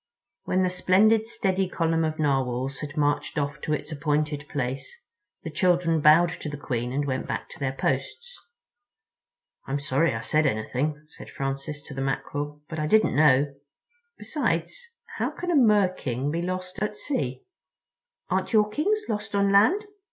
[0.45, 4.99] When the splendid steady column of Narwhals had marched off to its appointed place
[5.43, 8.35] the children bowed to the Queen and went back to their posts.
[9.67, 13.53] "I'm sorry I said anything," said Francis to the Mackerel, "but I didn't know.
[14.17, 14.87] Besides,
[15.19, 17.43] how can a Mer king be lost at sea?"
[18.27, 19.85] "Aren't your Kings lost on land?"